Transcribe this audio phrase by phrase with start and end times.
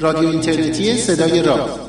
[0.00, 1.87] رادیو اینترنتی صدای راز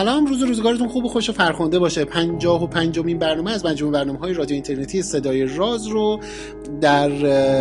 [0.00, 2.04] سلام روز روزگارتون خوب و خوش و فرخنده باشه.
[2.04, 6.20] پنجاه و پنجمین برنامه از مجموع برنامه های رادیو اینترنتی صدای راز رو
[6.80, 7.10] در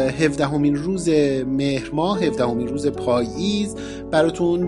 [0.09, 1.09] هفدهمین روز
[1.47, 3.75] مهر ماه هفدهمین روز پاییز
[4.11, 4.67] براتون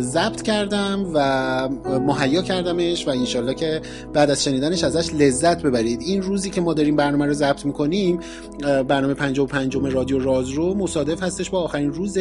[0.00, 3.80] ضبط کردم و مهیا کردمش و انشالله که
[4.12, 6.00] بعد از شنیدنش ازش لذت ببرید.
[6.02, 8.20] این روزی که ما داریم برنامه رو ضبط می‌کنیم
[8.88, 12.18] برنامه پنجاه و پنجم رادیو راز رو مصادف هستش با آخرین روز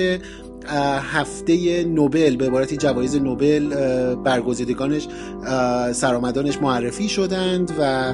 [1.14, 3.76] هفته نوبل به عبارتی جوایز نوبل
[4.16, 5.08] برگزیدگانش
[5.92, 8.14] سرآمدانش معرفی شدند و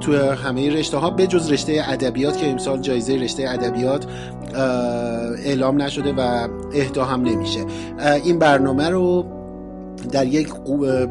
[0.00, 4.06] تو همه رشته ها به جز رشته ادبیات که امسال جایزه رشته ادبیات
[5.44, 7.64] اعلام نشده و اهدا هم نمیشه.
[8.24, 9.26] این برنامه رو
[10.10, 10.48] در یک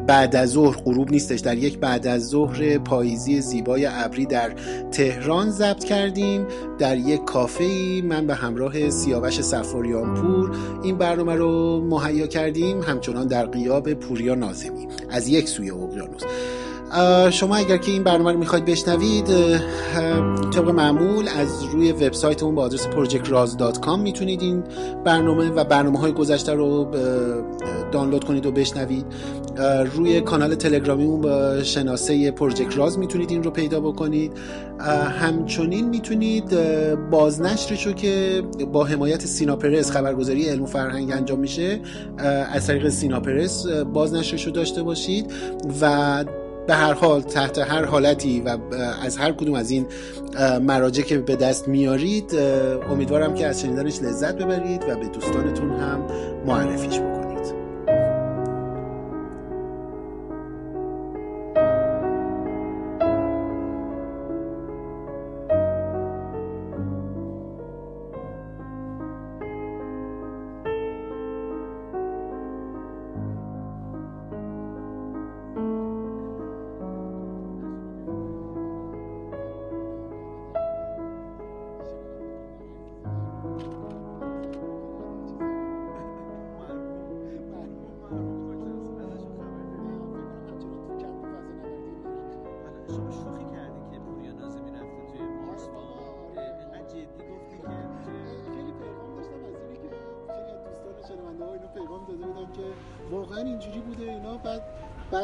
[0.06, 1.40] بعد از ظهر غروب نیستش.
[1.40, 4.52] در یک بعد از ظهر پاییزی زیبای ابری در
[4.92, 6.46] تهران ضبط کردیم.
[6.78, 12.80] در یک کافه ای من به همراه سیاوش سفاریانپور این برنامه رو مهیا کردیم.
[12.80, 16.22] همچنان در قیاب پوریا نازمی از یک سوی اقیانوس.
[17.30, 19.26] شما اگر که این برنامه رو می‌خواید بشنوید
[20.50, 24.64] طبق معمول از روی وبسایتمون با آدرس projectraz.com می‌تونید این
[25.04, 26.86] برنامه و برنامه های گذشته رو
[27.92, 29.06] دانلود کنید و بشنوید.
[29.94, 34.32] روی کانال تلگرامیمون با شناسه پروژکت راز می‌تونید این رو پیدا بکنید.
[35.20, 36.56] همچنین می‌تونید
[37.10, 41.80] بازنشرش رو که با حمایت سیناپرس خبرگزاری علم و فرهنگ انجام میشه
[42.52, 45.32] از طریق سیناپرس بازنشرش رو داشته باشید
[45.80, 46.24] و
[46.66, 48.58] به هر حال تحت هر حالتی و
[49.02, 49.86] از هر کدوم از این
[50.62, 52.34] مراجع که به دست میارید
[52.90, 56.06] امیدوارم که از شنیدنش لذت ببرید و به دوستانتون هم
[56.46, 57.11] معرفیش بکنید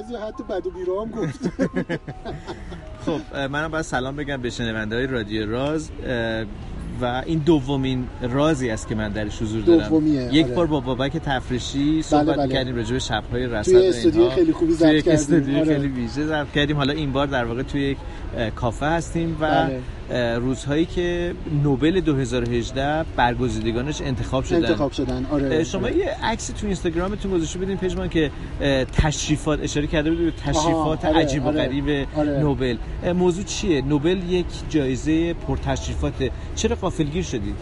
[0.06, 1.40] حتی بد و بیرا هم گفت
[3.06, 5.90] خب منم باید سلام بگم به شنونده های رادیو راز
[7.00, 10.54] و این دومین رازی است که من درش حضور دارم دومیه یک آره.
[10.54, 12.54] بار با بابک تفریشی صحبت بله بله.
[12.54, 15.64] کردیم راجع به شب‌های رصد توی استودیو خیلی خوبی ضبط کردیم توی استودیو آره.
[15.64, 17.98] خیلی ویژه ضبط کردیم حالا این بار در واقع توی یک
[18.54, 19.80] کافه هستیم و بله.
[20.40, 24.66] روزهایی که نوبل 2018 برگزیدگانش انتخاب شدن.
[24.66, 25.26] انتخاب شدن.
[25.30, 25.96] آره شما آره.
[25.96, 28.30] یه عکس تو اینستاگرامتون گذاشته بودین پیجمان که
[28.92, 32.40] تشریفات اشاره کرده بودید به تشریفات آره، عجیب و آره، غریب آره.
[32.40, 32.76] نوبل.
[33.14, 36.30] موضوع چیه؟ نوبل یک جایزه پرتشریفاته.
[36.54, 37.54] چرا قافلگیر شدید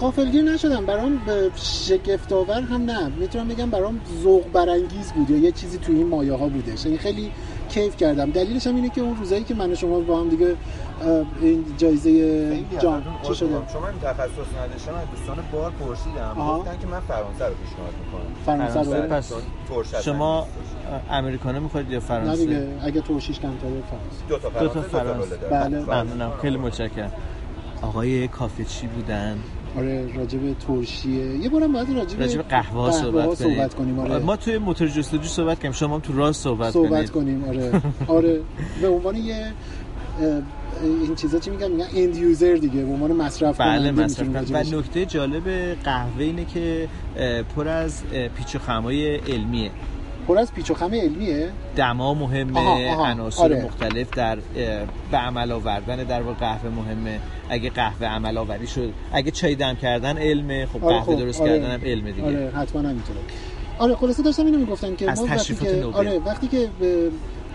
[0.00, 0.86] قافلگیر نشدم.
[0.86, 1.20] برام
[1.56, 3.08] شگفت‌آور هم نه.
[3.08, 6.72] می‌تونم بگم برام ذوق برانگیز بود یا یه چیزی تو این مایه ها بوده.
[6.84, 7.30] یعنی خیلی
[7.76, 8.30] کیف کردم.
[8.30, 10.56] دلیلش هم اینه که اون روزایی که من و شما با هم دیگه
[11.40, 16.34] این جایزه جام چه شده؟ چون من تخصص نداشتم از دوستان بار پرسیدم.
[16.38, 18.70] گفتن که من فرانسه رو پیشنهاد می‌کنم.
[18.72, 19.08] فرانسه رو.
[19.08, 19.32] پس
[20.04, 20.46] شما
[21.10, 23.86] امریکانه می‌خواید یا فرانسه؟ نه دیگه اگه ترشیش کم فرانسه.
[24.28, 25.36] دو تا فرانسه, دو تا فرانسه.
[25.36, 26.02] بله.
[26.02, 26.32] ممنونم.
[26.42, 27.12] خیلی متشکرم.
[27.82, 29.38] آقای کافه چی بودن.
[29.76, 31.36] آره راجب ترشیه.
[31.36, 34.18] یه بارم باید راجب راجب قهوه, صحبت, صحبت کنیم آره.
[34.18, 35.72] ما توی موتور جستجو صحبت کنیم.
[35.72, 37.82] شما هم تو راست صحبت, صحبت کنیم آره.
[38.06, 38.40] آره.
[38.80, 39.52] به عنوان یه
[40.82, 42.84] این چیزا چی میگن؟ میگن اند یوزر دیگه.
[42.84, 45.48] به عنوان مصرف بله مصرف و نکته جالب
[45.84, 46.88] قهوه اینه که
[47.56, 48.02] پر از
[48.36, 49.70] پیچ و خمای علمیه.
[50.28, 53.64] پر از پیچ و خم علمیه دما مهمه عناصر آره.
[53.64, 54.38] مختلف در
[55.10, 59.74] به عمل آوردن در واقع قهوه مهمه اگه قهوه عمل آوری شد اگه چای دم
[59.74, 61.22] کردن علمه خب آره قهوه خب.
[61.22, 61.50] درست آره.
[61.50, 63.18] کردن هم علمه دیگه آره حتما همینطوره
[63.78, 66.68] آره خلاصه داشتم اینو می‌گفتم که از ما وقتی که آره وقتی که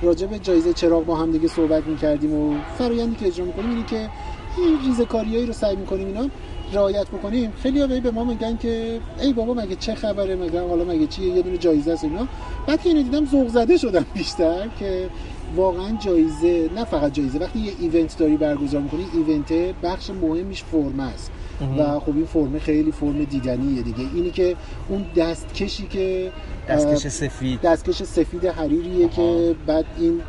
[0.02, 3.86] راجع به جایزه چراغ با هم دیگه صحبت می‌کردیم و فرایندی که اجرا می‌کنیم اینه
[3.86, 4.10] که
[4.58, 6.30] این ریزه کاریایی رو سعی می‌کنیم اینا
[6.74, 10.84] رعایت بکنیم خیلی ها به ما میگن که ای بابا مگه چه خبره مگه حالا
[10.84, 12.28] مگه چیه یه دونه جایزه است اینا.
[12.68, 15.10] بعد که اینو دیدم ذوق زده شدم بیشتر که
[15.56, 21.04] واقعا جایزه نه فقط جایزه وقتی یه ایونت داری برگزار می‌کنی ایونت بخش مهمیش فرمه
[21.04, 21.32] است.
[21.78, 24.06] و خب این فرمه خیلی فرم دیدنیه دیگه.
[24.16, 24.56] اینی که
[24.90, 26.32] اون دستکشی که
[26.70, 27.62] دستکش سفید.
[27.62, 30.22] دستکش سفید حریریه که بعد این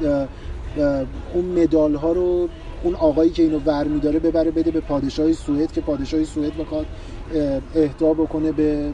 [1.35, 2.49] اون مدال ها رو
[2.83, 6.87] اون آقایی که اینو ور میداره ببره بده به پادشاه سوئد که پادشاه سوئد بخواد
[7.75, 8.91] اهدا بکنه به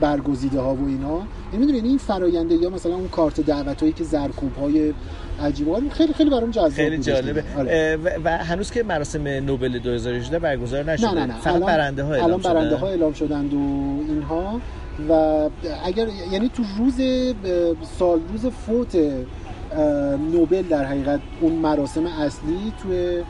[0.00, 1.22] برگزیده ها و اینا.
[1.52, 4.94] یعنی می‌دونی این فراینده یا مثلا اون کارت دعوت هایی که زرکوب های
[5.42, 7.44] عجیبه خیلی خیلی برام جذاب خیلی جالبه.
[7.58, 7.98] آره.
[8.24, 11.10] و, هنوز که مراسم نوبل 2018 برگزار نشده.
[11.10, 11.40] نه نه نه.
[11.40, 13.58] فقط برنده ها اعلام الان برنده ها اعلام شدند و
[14.08, 14.60] اینها.
[15.08, 15.12] و
[15.84, 16.94] اگر یعنی تو روز
[17.98, 18.96] سال روز فوت
[20.32, 23.22] نوبل در حقیقت اون مراسم اصلی توی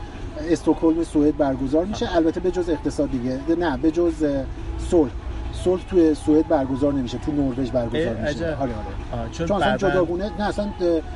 [0.49, 2.15] استکهلم سوئد برگزار میشه.
[2.15, 3.39] البته به جز اقتصاد دیگه.
[3.59, 4.25] نه به جز
[4.89, 5.09] صلح.
[5.53, 8.45] صلح توی سوئد برگزار نمیشه تو نروژ برگزار میشه.
[8.45, 9.29] آره آره.
[9.31, 10.67] چون, چون اصلا جداگونه نه اصلا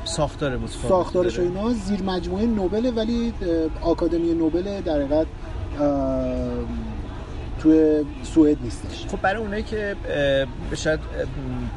[0.04, 3.32] ساختار ساختارش و اینا زیر مجموعه نوبل ولی
[3.80, 5.26] آکادمی نوبل در حقیقت
[7.64, 9.06] توی سوئد نیستش.
[9.06, 9.96] خب برای اونایی که
[10.76, 11.00] شاید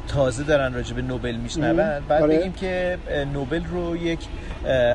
[0.08, 1.76] تازه دارن راجع به نوبل میشنون
[2.08, 2.38] بعد آره.
[2.38, 2.98] بگیم که
[3.32, 4.18] نوبل رو یک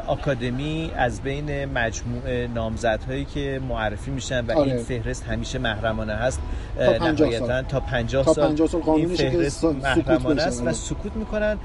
[0.07, 4.71] آکادمی از بین مجموعه نامزدهایی که معرفی میشن و آره.
[4.71, 6.41] این فهرست همیشه محرمانه هست
[6.79, 11.57] نهایتا تا 50 سال, 50 سال این فهرست محرمانه است و سکوت می‌کنن.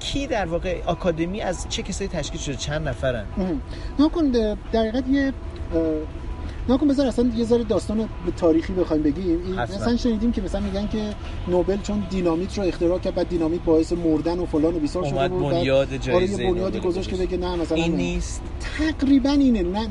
[0.00, 3.24] کی در واقع آکادمی از چه کسایی تشکیل شده؟ چند نفرن؟
[3.98, 5.32] نکن در حقیقت یه
[6.68, 9.38] نکن بذار اصلا یه ذره داستان به تاریخی بخوایم بگیم.
[9.58, 11.14] مثلا شنیدیم که مثلا میگن که
[11.48, 15.28] نوبل چون دینامیت رو اختراع کرد بعد دینامیت باعث مردن و فلان و بیسار شده
[15.28, 18.42] بود بنیاد آره، جایزه بنیادی گذاشت که بگه نه مثلا این نیست.
[18.78, 19.62] تقریبا اینه.
[19.62, 19.88] نه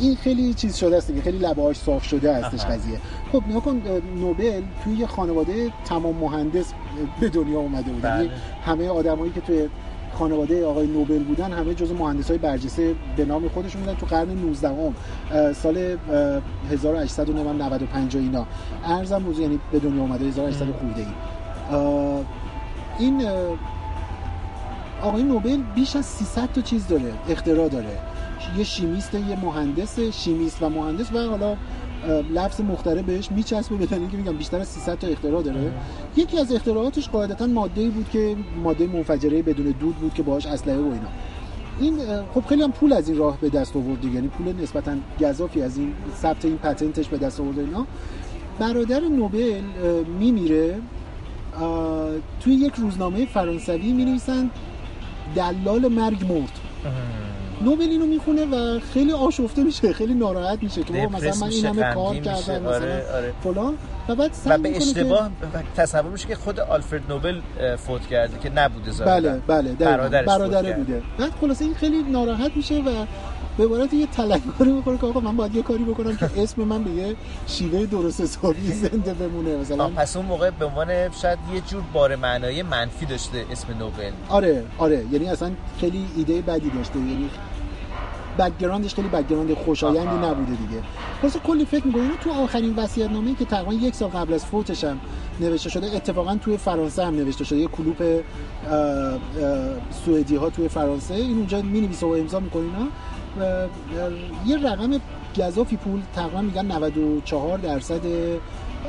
[0.00, 1.22] این خیلی چیز شده است دیگه.
[1.22, 2.98] خیلی لبهاش صاف شده هستش قضیه.
[3.32, 3.82] خب نکن
[4.16, 6.72] نوبل توی یه خانواده تمام مهندس
[7.20, 8.04] به دنیا اومده بود.
[8.04, 8.36] یعنی بله.
[8.64, 9.68] همه آدمایی که توی
[10.18, 14.68] خانواده آقای نوبل بودن همه جزو مهندسای برجسته به نام خودشون بودن تو قرن 19
[14.68, 14.94] هم
[15.52, 15.96] سال
[16.70, 18.46] 1895 اینا.
[18.84, 21.06] ارزم موضوع یعنی به دنیا اومده 1800 خورده ای
[22.98, 23.28] این
[25.02, 27.98] آقای نوبل بیش از 300 تا چیز داره اختراع داره.
[28.56, 31.56] یه شیمیست یه مهندس شیمیست و مهندس و حالا
[32.34, 35.72] لفظ مختره بهش میچسبه به که میگم بیشتر از 300 تا اختراع داره.
[36.16, 40.78] یکی از اختراعاتش قاعدتا ماده بود که ماده منفجره بدون دود بود که باهاش اسلحه
[40.78, 41.08] و اینا.
[41.80, 41.98] این
[42.34, 45.78] خب خیلی هم پول از این راه به دست آورد یعنی پول نسبتا گزافی از
[45.78, 47.86] این ثبت این پتنتش به دست آورد اینا.
[48.58, 49.60] برادر نوبل
[50.18, 50.74] میمیره.
[52.40, 54.50] توی یک روزنامه فرانسوی می نویسن
[55.34, 56.52] دلال مرگ مرد.
[57.62, 61.94] نوبل اینو می‌خونه و خیلی آشفته میشه خیلی ناراحت میشه که مثلا من این همه
[61.94, 63.32] کار کردم مثلا آره، آره.
[63.44, 63.74] فلان.
[64.08, 65.82] و بعد و به اشتباه که...
[65.82, 67.40] تصور میشه که خود آلفرد نوبل
[67.76, 71.02] فوت کرده که نبوده زاده بله بله برادرش برادره بوده.
[71.18, 73.06] بعد خلاصه این خیلی ناراحت میشه و
[73.58, 76.84] به عبارت یه تلنگری می‌خوره که آقا من باید یه کاری بکنم که اسم من
[76.84, 77.16] به یه
[77.46, 79.88] شیوه درست حسابی زنده بمونه مثلا.
[79.88, 84.10] پس اون موقع به عنوان شاید یه جور بار معنای منفی داشته اسم نوبل.
[84.28, 85.04] آره آره.
[85.12, 85.50] یعنی اصلا
[85.80, 86.98] خیلی ایده بدی داشته.
[86.98, 87.30] یعنی
[88.38, 90.82] background ش خیلی background خوشایندی نبوده دیگه.
[91.22, 95.00] واسه کلی فکر می‌کنم تو آخرین وصیت‌نامه‌ای که تقریبا یک سال قبل از فوتش هم
[95.40, 97.58] نوشته شده اتفاقا توی فرانسه هم نوشته شده.
[97.58, 98.20] یه کلوپ
[100.04, 101.14] سوئدی ها توی فرانسه.
[101.14, 102.64] این اونجا می‌نویسه و امضا می‌کنه
[104.46, 105.00] یه رقم
[105.38, 108.00] گذافی پول تقریبا میگن 94 درصد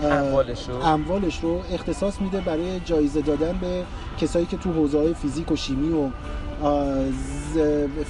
[0.03, 0.85] اموالش رو.
[0.85, 3.83] اموالش رو اختصاص میده برای جایزه دادن به
[4.21, 6.09] کسایی که تو حوزه فیزیک و شیمی و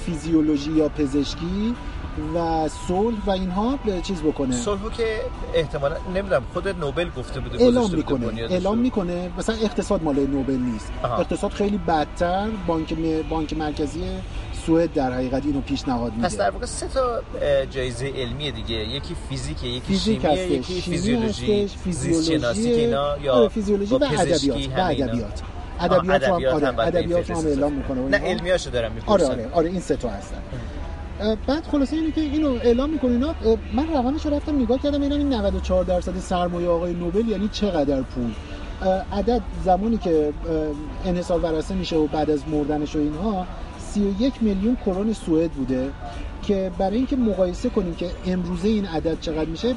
[0.06, 1.74] فیزیولوژی یا پزشکی
[2.34, 4.52] و صلح و اینها به چیز بکنه.
[4.56, 5.04] صلحو که
[5.54, 9.30] احتمالا نمی‌دونم خود نوبل گفته بوده اعلام می‌کنه اعلام می‌کنه.
[9.38, 10.92] مثلا اقتصاد مال نوبل نیست.
[11.02, 11.16] آها.
[11.16, 13.22] اقتصاد خیلی بدتر بانک م...
[13.28, 14.02] بانک مرکزی
[14.70, 16.26] سوئد در حقیقت اینو پیشنهاد میده.
[16.26, 17.20] پس در واقع سه تا
[17.70, 18.74] جایزه علمی دیگه.
[18.74, 24.80] یکی فیزیک یکی فیزیک شیمی یکی فیزیولوژی فیزیولوژی اینا یا آره، فیزیولوژی و ادبیات و
[24.80, 25.42] ادبیات.
[25.80, 29.80] ادبیات هم آره ادبیات هم اعلام می‌کنه نه علمیاشو دارم می‌پرسم آره آره آره این
[29.80, 30.42] سه تا هستن.
[31.46, 33.34] بعد خلاصه اینه که اینو اعلام می‌کنه اینا.
[33.74, 38.02] من رقمش رو رفتم نگاه کردم اینا این 94 درصد سرمایه آقای نوبل یعنی چقدر
[38.02, 38.30] پول.
[39.12, 40.32] عدد زمانی که
[41.04, 43.46] انحصار ورثه میشه و بعد از مردنش و اینها
[43.94, 45.92] 31 میلیون کرون سوئد بوده
[46.42, 49.74] که برای اینکه مقایسه کنیم که امروزه این عدد چقدر میشه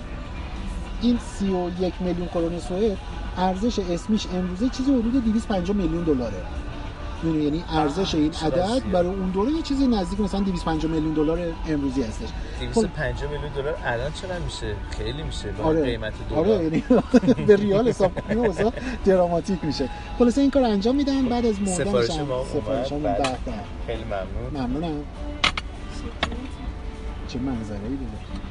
[1.01, 2.97] این 31 میلیون کرون سوئد
[3.37, 6.37] ارزش اسمیش امروزه چیزی حدود 250 میلیون دلاره.
[7.25, 12.03] یعنی ارزش این عدد برای اون دوره یه چیزی نزدیک مثلا 250 میلیون دلار امروزی
[12.03, 12.27] هستش.
[12.59, 15.51] 250 میلیون دلار الان چقدر میشه؟ خیلی میشه.
[15.51, 15.81] با آره.
[15.81, 16.45] قیمت دلار.
[16.45, 16.83] آره یعنی
[17.47, 18.71] به ریال حساب کنیم مثلا
[19.05, 19.89] دراماتیک میشه.
[20.19, 23.15] خلاص این کار انجام میدن بعد از مردن سفارش ما سفارش ما
[23.87, 24.67] خیلی ممنون.
[24.67, 25.03] ممنونم.
[27.27, 28.43] چه منظره ای داره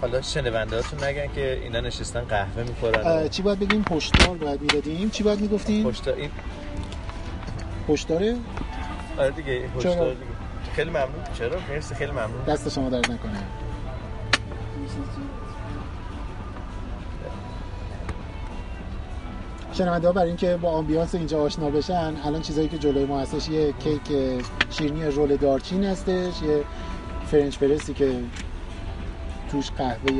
[0.00, 3.28] حالا شنوندهاتون نگن که اینا نشستن قهوه می‌خورن.
[3.28, 5.10] چی باید بگیم؟ پشتار باید می‌دادیم.
[5.10, 6.30] چی باید می‌گفتیم؟ پشتار این
[7.88, 8.36] پشتاره
[9.18, 10.26] آره دیگه پشتار دیگه.
[10.72, 11.24] خیلی ممنون.
[11.38, 12.44] چرا؟ مرسی خیلی ممنون.
[12.46, 13.42] دست شما درد نکنه.
[19.72, 23.48] شنونده ها برای اینکه با آمبیانس اینجا آشنا بشن الان چیزایی که جلوی ما هستش
[23.48, 24.00] یه کیک
[24.70, 26.64] شیرینی رول دارچین هستش یه
[27.30, 28.20] فرنچ پرسی که
[29.52, 30.12] توش قهوه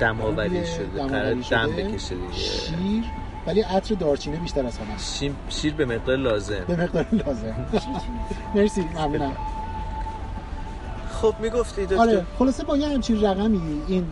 [0.00, 2.32] دم آوری شده قرار دم بکشه دیگه.
[2.32, 3.04] شیر
[3.46, 6.64] ولی عطر دارچینه بیشتر از همه شیر, شیر به مقدار لازم.
[6.68, 7.66] به مقدار لازم.
[8.54, 9.36] مرسی ممنونم.
[11.22, 14.04] خب می‌گفتی دکتر؟ آره خلاصه با یه همچین رقمی این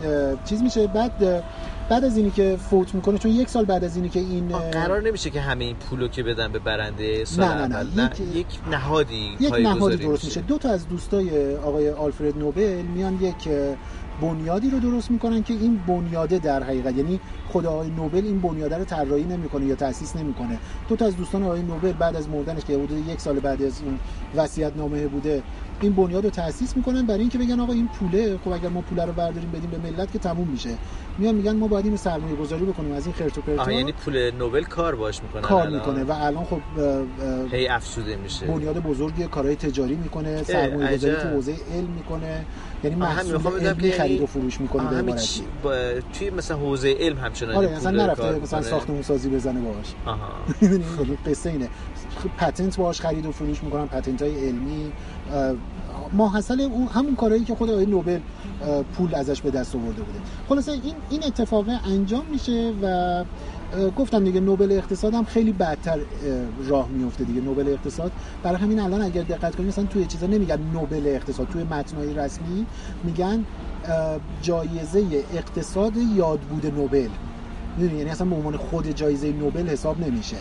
[0.45, 1.43] چیز میشه بعد
[1.89, 5.01] بعد از اینی که فوت می‌کنه چون یک سال بعد از اینی که این قرار
[5.01, 8.03] نمیشه که همه این پولو که بدن به برنده سال نه نه, نه.
[8.03, 8.09] نه.
[8.21, 8.35] یک...
[8.35, 10.41] یک نهادی یک نهادی درست میشه.
[10.41, 13.49] دو تا از دوستای آقای آلفرد نوبل میان یک
[14.21, 18.77] بنیادی رو درست می‌کنن که این بنیاده در حقیقت یعنی خود آقای نوبل این بنیاده
[18.77, 20.57] رو طراحی نمی‌کنه یا تاسیس نمی‌کنه.
[20.89, 23.81] دو تا از دوستان آقای نوبل بعد از مردنش که حدود یک سال بعد از
[23.85, 23.99] اون
[24.35, 25.43] وصیت نامه بوده
[25.81, 29.05] این بنیاد رو تاسیس می‌کنن برای اینکه بگن آقا این پوله خب اگر ما پوله
[29.05, 30.69] رو برداریم بدیم به ملت که تموم میشه.
[31.17, 34.31] میان میگن ما باید این سرمایه گذاری بکنیم از این خرت و پرت یعنی پول
[34.31, 35.69] نوبل کار باش می‌کنه کار.
[35.69, 36.61] می‌کنه و الان خب
[37.51, 38.45] هی افسوده میشه.
[38.45, 42.45] بنیاد بزرگی کارهای تجاری می‌کنه سرمایه گذاری تو حوزه علم می‌کنه.
[42.83, 45.15] یعنی محصول علمی خرید و فروش می‌کنه
[45.63, 45.75] با...
[46.13, 49.93] توی مثلا حوزه علم همچنان آره مثلا نرفته مثلا ساختمون سازی بزنه باهاش.
[50.05, 50.29] آها.
[50.61, 50.83] یعنی
[51.25, 51.69] قصه اینه.
[52.37, 54.91] پتنت باهاش خرید و فروش می‌کنن پتنت های علمی
[56.13, 58.19] ماحصل اون همون کارهایی که خود آقای نوبل
[58.93, 60.19] پول ازش به دست آورده بوده.
[60.49, 63.23] خلاصه این این اتفاق انجام میشه و
[63.97, 65.99] گفتم دیگه نوبل اقتصاد هم خیلی بدتر
[66.67, 67.41] راه میفته دیگه.
[67.41, 68.11] نوبل اقتصاد
[68.43, 71.47] برای همین الان اگر دقت کنید مثلا توی چیزا نمیگن نوبل اقتصاد.
[71.47, 72.65] توی متنای رسمی
[73.03, 73.45] میگن
[74.41, 75.03] جایزه
[75.33, 77.09] اقتصاد یادبود نوبل.
[77.77, 80.37] می‌دونی یعنی اصلا به عنوان خود جایزه نوبل حساب نمیشه.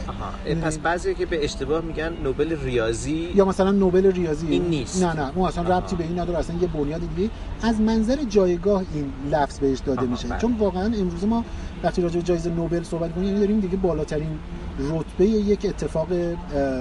[0.62, 4.46] پس بعضی که به اشتباه میگن نوبل ریاضی یا مثلا نوبل ریاضی.
[4.46, 5.02] این نیست.
[5.02, 5.32] نه نه.
[5.34, 6.38] اون اصلا ربطی به این نداره.
[6.38, 7.30] اصلا یه بنیاد دیگه.
[7.62, 10.28] از منظر جایگاه این لفظ بهش داده میشه.
[10.28, 10.38] بله.
[10.38, 11.44] چون واقعا امروز ما
[11.82, 14.38] وقتی راجع جایزه نوبل صحبت کنیم یعنی داریم دیگه بالاترین
[14.78, 16.08] رتبه یک اتفاق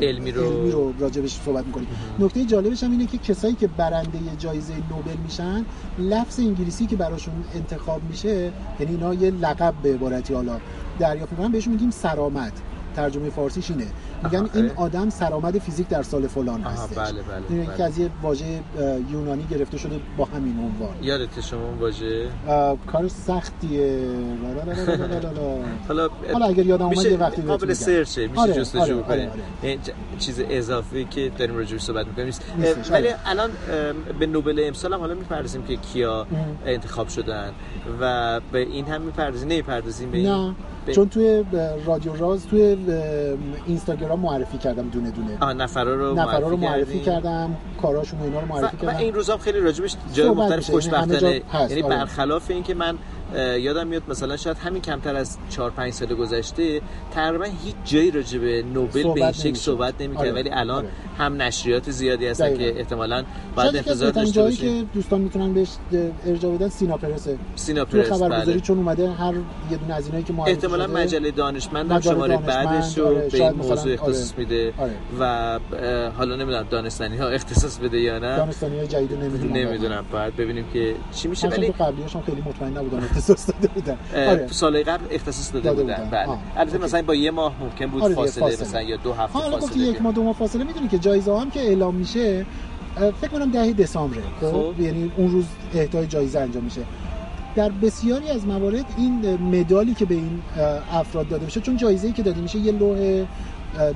[0.01, 1.87] علمی رو, علمی رو راجبش صحبت می‌کنیم.
[2.19, 5.65] نکته جالبش هم اینه که کسایی که برنده جایزه نوبل میشن
[5.99, 10.57] لفظ انگلیسی که براشون انتخاب میشه یعنی اینا یه لقب به عبارتی حالا
[10.99, 12.53] دریافت می‌کنن بهشون میگیم سرآمد.
[12.95, 13.85] ترجمه فارسیش اینه.
[14.23, 16.97] میگن این آدم سرآمد فیزیک در سال فلان هستش.
[16.97, 17.77] بله بله, بله.
[17.77, 18.59] که از یه واژه
[19.11, 20.95] یونانی گرفته شده با همین عنوان.
[21.01, 22.27] یادت شما اون واژه؟
[22.87, 23.99] کار سختیه.
[25.87, 29.29] حالا حالا اگر یادم اومد یه وقتی قابل سرچه میشه آره، جستجو آره، آره،
[29.63, 29.79] آره.
[30.19, 32.33] چیز اضافی که داریم راجعش صحبت می‌کنیم
[32.91, 33.49] ولی الان
[34.19, 36.27] به نوبل امسال هم حالا می‌پردازیم که کیا
[36.65, 37.51] انتخاب شدن
[38.01, 39.47] و به این هم می‌پردازیم.
[39.47, 40.55] نمی‌پردازیم به این؟
[40.93, 41.43] چون توی
[41.85, 42.77] رادیو راز توی
[43.67, 45.37] اینستاگرام معرفی کردم دونه دونه.
[45.41, 48.93] آه نفرا رو نفرا رو معرفی کردم کاراشون اینا رو معرفی کردم.
[48.93, 51.21] و این روزا خیلی راجبش جای مختلف خوشبختانه.
[51.23, 51.95] یعنی آره.
[51.95, 52.97] برخلاف اینکه من
[53.33, 58.39] یادم میاد مثلا شاید همین کمتر از 4 5 سال گذشته تقریبا هیچ جایی راجع
[58.39, 60.31] به نوبل به این شکل صحبت نمی‌کرد آره.
[60.31, 60.87] ولی الان آره.
[61.17, 63.23] هم نشریات زیادی هستن که احتمالاً
[63.55, 65.69] بعد انتظار داشته جایی که دوستان می‌تونن بهش
[66.25, 68.59] ارجاع بدن سینا پرسه سینا پرس خبرگزاری بله.
[68.59, 69.33] چون اومده هر
[69.71, 73.27] یه دونه از اینایی که ما احتمالاً مجله دانشمند هم شماره بعدش رو آره.
[73.29, 74.39] به این موضوع اختصاص آره.
[74.39, 74.91] میده آره.
[75.19, 75.59] و
[76.17, 80.95] حالا نمی‌دونم دانستانی ها اختصاص بده یا نه دانستانی جدید نمی‌دونم نمی‌دونم بعد ببینیم که
[81.15, 83.97] چی میشه ولی قبلیش هم خیلی مطمئن نبودن اختصاص داده بودن.
[84.15, 84.47] آره.
[84.51, 86.37] سال قبل اختصاص داده, داده بودن, بله.
[86.57, 88.67] البته مثلا با یه ماه ممکن بود آره فاصله, فاصله.
[88.67, 91.59] مثلا یا دو هفته فاصله یک ماه دو ماه فاصله می‌دونی که جایزه هم که
[91.59, 92.45] اعلام میشه
[93.21, 94.79] فکر کنم دهه دسامبره خب, خب.
[94.79, 96.81] یعنی اون روز اهدای جایزه انجام میشه.
[97.55, 100.41] در بسیاری از موارد این مدالی که به این
[100.91, 103.25] افراد داده میشه چون جایزه‌ای که داده میشه یه لوح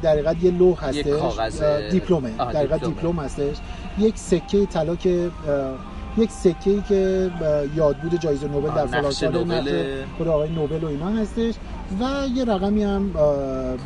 [0.02, 1.64] در حقیقت یه لوح هستش کاغذ.
[1.92, 2.32] دیپلمه.
[2.38, 3.56] در حقیقت دیپلم هستش.
[4.00, 5.32] یک سکه طلا که
[6.18, 7.32] یک سکه ای که
[7.76, 9.46] یادبود جایزه نوبل در فلان سال
[10.18, 11.54] خود آقای نوبل و اینا هستش
[12.00, 13.12] و یه رقمی هم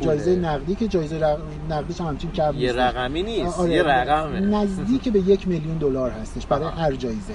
[0.00, 1.36] جایزه نقدی که جایزه
[1.70, 4.40] نقدیش هم همچین کم یه رقمی نیست آره، یه رقمه.
[4.40, 7.34] نزدیک به یک میلیون دلار هستش برای هر جایزه.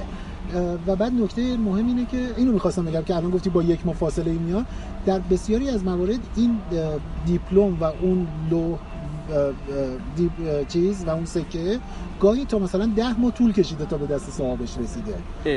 [0.88, 3.96] و بعد نکته مهم اینه که اینو می‌خواستم بگم که الان گفتی با یک ماه
[3.96, 4.66] فاصله میاد.
[5.06, 6.58] در بسیاری از موارد این
[7.26, 8.80] دیپلم و اون لو دیپ
[10.68, 11.80] چیز و اون سکه
[12.20, 15.16] گاهی تا مثلا ده ماه طول کشیده تا به دست صاحبش رسیده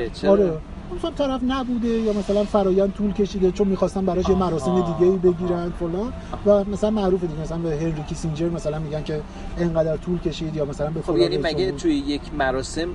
[0.08, 0.52] چرا؟ آره
[0.96, 5.18] مثلا طرف نبوده یا مثلا فرایند طول کشیده چون می‌خواستن براش یه مراسم دیگه ای
[5.18, 6.12] بگیرن فلان.
[6.46, 9.20] و مثلا معروفه دیگه مثلا به هنری کیسینجر مثلا میگن که
[9.58, 12.88] اینقدر طول کشید یا مثلا به خب یعنی مگه توی یک مراسم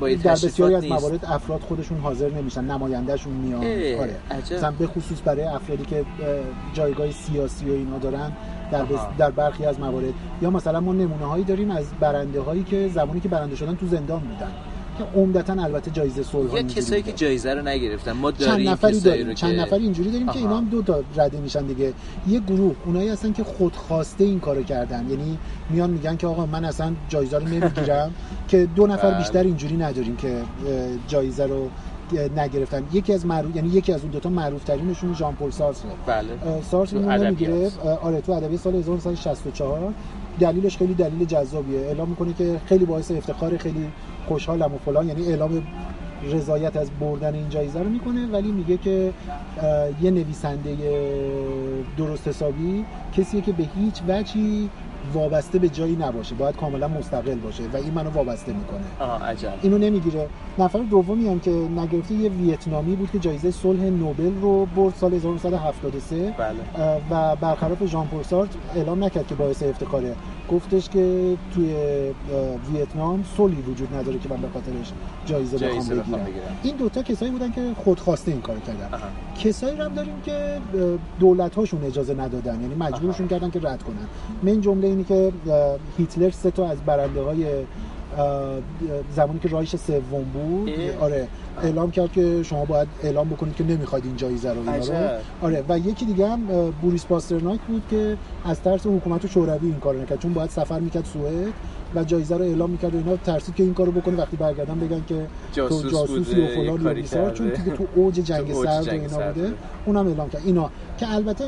[0.00, 3.60] باید در بسیاری از موارد افراد خودشون حاضر نمیشن نمایندهشون میان.
[3.60, 4.16] آره.
[4.56, 6.04] مثلا به خصوص برای افرادی که
[6.74, 8.32] جایگاه سیاسی و اینا دارن
[8.72, 8.84] در,
[9.18, 10.14] در برخی از موارد.
[10.42, 13.86] یا مثلا ما نمونه هایی داریم از برنده هایی که زمانی که برنده شدن تو
[13.86, 14.52] زندان بودن.
[14.98, 18.12] که عمدتا البته جایزه صلح یا کسایی که جایزه رو نگرفتن.
[18.12, 21.40] ما داریم چند نفری داریم چند نفری اینجوری داریم که اینا هم دو تا رده
[21.40, 21.92] میشن دیگه.
[22.28, 25.10] یه گروه اونایی هستن که خودخواسته این کارو کردن.
[25.10, 25.38] یعنی
[25.70, 28.14] میان میگن که آقا من اصلا جایزه رو نمی‌گیرم
[28.48, 29.18] که دو نفر بله.
[29.18, 30.36] بیشتر اینجوری نداریم که
[31.08, 31.68] جایزه رو
[32.36, 32.82] نگرفتن.
[32.92, 36.28] یکی از معروف یعنی یکی از اون دو تا معروف ترینشون ژان پل سارتر بله.
[36.70, 37.70] سارتر نمی‌گیره
[38.02, 39.94] آره تو ادبیات سال 1964
[40.40, 41.80] دلیلش خیلی دلیل جذابیه.
[41.80, 43.88] اعلام می‌کنه که خیلی باعث افتخار خیلی
[44.28, 45.08] خوشحالم و فلان.
[45.08, 45.62] یعنی اعلام
[46.32, 49.12] رضایت از بردن این جایزه رو می‌کنه ولی میگه که
[50.02, 50.76] یه نویسنده
[51.96, 52.84] درست حسابی
[53.16, 54.70] کسیه که به هیچ وجهی
[55.14, 56.34] وابسته به جایی نباشه.
[56.34, 59.14] باید کاملا مستقل باشه و این منو وابسته می‌کنه.
[59.24, 59.54] عجب.
[59.62, 60.28] اینو نمی‌گیره.
[60.58, 65.14] نفر دومی هم که نگرفته یه ویتنامی بود که جایزه صلح نوبل رو برد سال
[65.14, 66.56] 1973 بله.
[67.10, 70.14] و برخلاف ژان پل اعلام نکرد که باعث افتخاره.
[70.52, 71.74] گفتش که توی
[72.72, 74.92] ویتنام صلحی وجود نداره که من به خاطرش
[75.26, 76.56] جایزه, جایزه بخوام بگیرم.
[76.62, 78.88] این دوتا کسایی بودن که خودخواسته این کار کردن.
[79.38, 80.58] کسایی هم داریم که
[81.20, 82.60] دولت هاشون اجازه ندادن.
[82.60, 84.06] یعنی مجبورشون کردن که رد کنن.
[84.42, 85.32] من جمله اینی که
[85.98, 87.46] هیتلر سه تا از برنده های
[89.16, 91.28] زمانی که رایش سوم بود آره
[91.62, 94.60] اعلام کرد که شما باید اعلام بکنید که نمی‌خواید این جایزه رو
[95.42, 96.40] آره و یکی دیگه هم
[96.82, 101.04] بوریس پاسترناک بود که از ترس حکومت شوروی این کارو نکرد چون باید سفر می‌کرد
[101.04, 101.52] سوئد.
[101.94, 104.16] و جایزه رو اعلام می‌کرد و اینا ترسید که این کارو بکنه.
[104.16, 108.52] وقتی برگردن بگن که جاسوس تو جاسوسی و فلان و چون دیگه تو اوج جنگ
[108.64, 109.52] سرد و اینا بوده.
[109.86, 110.42] اونم اعلام کرد.
[110.44, 111.44] اینا که البته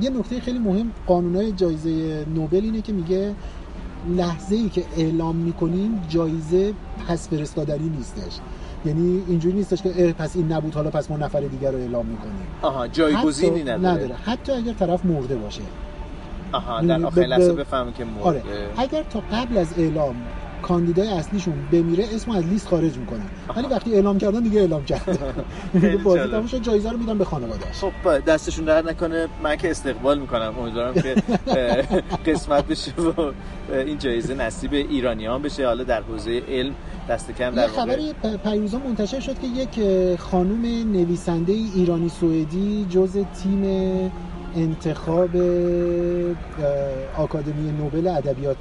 [0.00, 3.34] یه نکته خیلی مهم قانونای جایزه نوبل اینه که میگه
[4.16, 6.72] لحظه ای که اعلام می‌کنیم جایزه
[7.08, 8.38] پس فرستادنی نیستش.
[8.86, 12.46] یعنی اینجوری نیستش که پس این نبود حالا پس ما نفر دیگر رو اعلام می‌کنیم.
[12.62, 13.78] آها جایگزینی نداره.
[13.78, 14.14] نداره.
[14.14, 15.62] حتی اگر طرف مرده باشه.
[16.54, 18.26] آها در آخر لحظه بفهمه که مرده.
[18.28, 18.42] آره.
[18.76, 20.14] اگر تا قبل از اعلام
[20.62, 23.26] کاندیدای اصلیشون بمیره اسم از لیست خارج می‌کنن.
[23.56, 25.34] ولی وقتی اعلام کردن دیگه اعلام کردن
[26.04, 27.74] بازی تموم شد جایزه رو میدن به خانواده‌اش.
[27.80, 30.54] خب دستشون درد نکنه من که استقبال می‌کنم.
[30.58, 31.14] امیدوارم که
[32.32, 33.32] قسمت بشه و
[33.72, 35.66] این جایزه نصیب ایرانیان بشه.
[35.66, 36.74] حالا در حوزه علم
[37.08, 38.14] دست کم در خبری
[38.44, 43.62] پیروزا منتشر شد که یک خانم نویسنده ایرانی سوئدی جز تیم
[44.56, 45.30] انتخاب
[47.18, 48.56] آکادمی نوبل ادبیات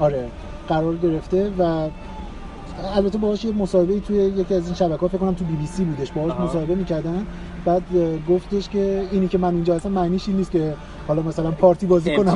[0.00, 0.26] آره
[0.68, 1.88] قرار گرفته و
[2.94, 5.84] البته باهاش یه مصاحبه توی یکی از این شبکه‌ها فکر کنم تو بی بی سی
[5.84, 7.26] بودش باهاش مصاحبه می‌کردن.
[7.64, 7.82] بعد
[8.28, 10.74] گفتش که اینی که من اینجا هستم معنیش این نیست که
[11.08, 12.30] حالا مثلا پارتی بازی کنم.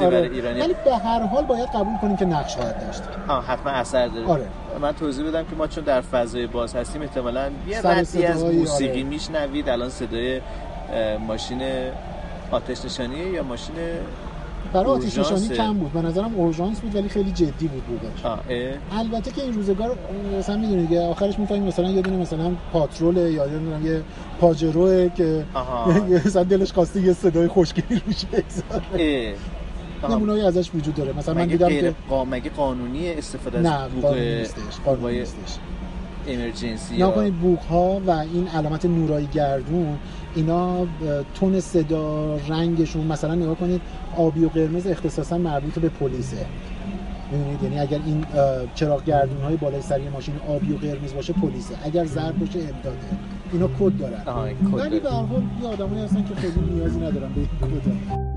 [0.00, 0.28] آره.
[0.60, 3.02] ولی به هر حال باید قبول کنیم که نقش خواهد داشت.
[3.28, 4.26] آه حتما اثر داره.
[4.26, 4.46] آره.
[4.82, 9.00] من توضیح بدم که ما چون در فضای باز هستیم احتمالاً یه ردی از موسیقی
[9.00, 9.02] آره.
[9.02, 9.68] میشنوید.
[9.68, 10.40] الان صدای
[11.26, 11.62] ماشین
[12.50, 13.74] آتش نشانیه یا ماشین
[14.72, 15.92] برای آتش نشانی کم بود.
[15.92, 18.40] به نظرم اورژانس بود ولی خیلی جدی بود بودش.
[18.92, 19.96] البته که این روزگار
[20.38, 24.02] مثلا می‌دونید که آخرش می‌فهمیم مثلا یه دونه مثلا پاترول یا یه یه
[24.40, 25.44] پاجروه که
[26.26, 29.34] مثلا دلش خواسته یه صدای خوشگلی روش بگذاره.
[30.08, 31.12] نمونه‌ای ازش وجود داره.
[31.12, 31.94] مثلا من دیدم که
[32.30, 35.58] مگه قانونی استفاده از نه قانونی نیستش قانونی نیستش.
[36.28, 39.98] امرجنسی نکنید بوق ها و این علامت نورایی گردون
[40.34, 40.86] اینا
[41.34, 43.80] تون صدا رنگشون مثلا نگاه کنید
[44.16, 46.46] آبی و قرمز اختصاصا مربوط به پلیسه.
[47.32, 48.24] می‌دونید؟ یعنی اگر این
[48.74, 51.74] چراغ گردون های بالای سری ماشین آبی و قرمز باشه پلیسه.
[51.84, 52.98] اگر زرد باشه امداده
[53.52, 54.22] اینا کد دارن.
[54.72, 57.48] ولی به هر حال یه آدمایی هستن که خیلی نیازی ندارن به این
[57.80, 58.33] کد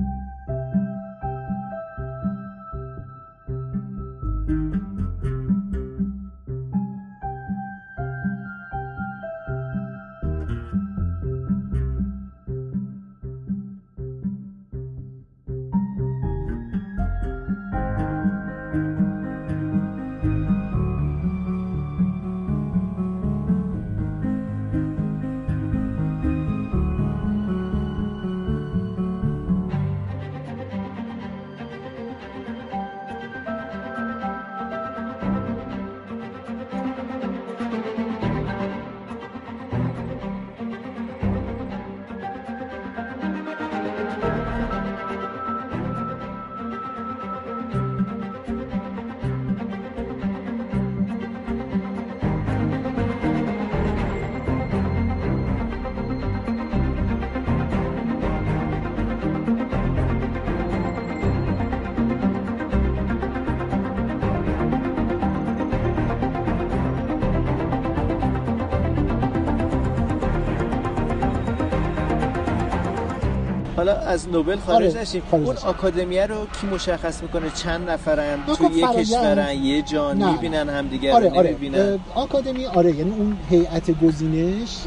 [73.78, 75.22] حالا از نوبل خارج آره، نشیم.
[75.32, 81.14] اون آکادمیه رو کی مشخص می‌کنه؟ چند نفرن؟ تو یک کشورن یه جا می‌بینن همدیگه
[81.14, 82.00] آره آره.
[82.16, 84.78] آکادمی آره یعنی اون هیئت گزینش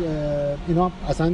[0.69, 1.33] اینا اصلا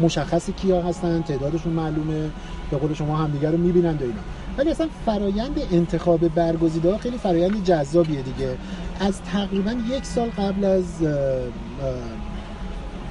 [0.00, 2.30] مشخص کیا هستن تعدادشون معلومه
[2.70, 4.14] به قول شما همدیگه رو می‌بینن و اینا.
[4.58, 8.56] ولی اصلا فرایند انتخاب برگزیده خیلی فرایند جذابیه دیگه.
[9.00, 10.84] از تقریبا یک سال قبل از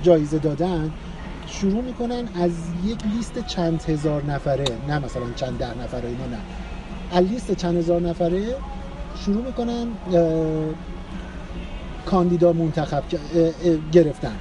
[0.03, 0.91] جایزه دادن
[1.51, 2.51] شروع می‌کنن از
[2.85, 6.37] یک لیست چند هزار نفره نه مثلا چند ده نفره اینا نه.
[7.11, 8.55] از لیست چند هزار نفره
[9.25, 9.87] شروع می‌کنن
[12.05, 13.03] کاندیدا منتخب
[13.91, 14.35] گرفتن.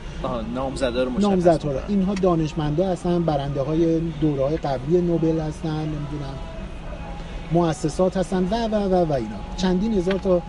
[0.55, 6.35] نامزده رو نامزد رو اینها دانشمندا هستن برنده های دوره های قبلی نوبل هستن نمی‌دونم
[7.53, 9.37] مؤسسات هستن و و و و اینا.
[9.57, 10.43] چندین هزار تا